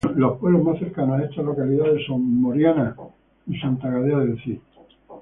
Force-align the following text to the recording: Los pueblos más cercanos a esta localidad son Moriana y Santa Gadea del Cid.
Los 0.15 0.39
pueblos 0.39 0.63
más 0.63 0.79
cercanos 0.79 1.19
a 1.19 1.25
esta 1.25 1.43
localidad 1.43 1.85
son 2.07 2.41
Moriana 2.41 2.95
y 3.45 3.55
Santa 3.59 3.87
Gadea 3.87 4.17
del 4.17 4.41
Cid. 4.43 4.57